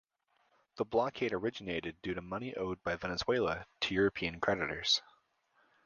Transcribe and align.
The 0.77 0.83
blockade 0.85 1.31
originated 1.31 2.01
due 2.01 2.15
to 2.15 2.23
money 2.23 2.55
owed 2.55 2.81
by 2.81 2.95
Venezuela 2.95 3.67
to 3.81 3.93
European 3.93 4.39
creditors. 4.39 4.99